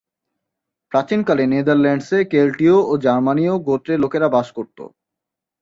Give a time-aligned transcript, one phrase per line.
[0.91, 4.77] প্রাচীনকালে নেদারল্যান্ডসে কেল্টীয় ও জার্মানীয় গোত্রের লোকেরা বাস করত।